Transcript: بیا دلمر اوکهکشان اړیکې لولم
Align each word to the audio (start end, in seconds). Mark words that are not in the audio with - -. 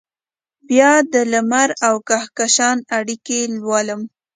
بیا 0.67 0.91
دلمر 1.11 1.69
اوکهکشان 1.87 2.77
اړیکې 2.97 3.39
لولم 3.57 4.01